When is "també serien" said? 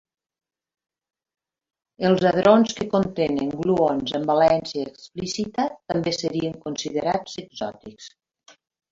5.93-6.57